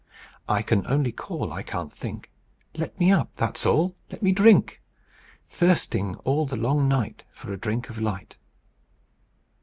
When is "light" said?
7.99-8.39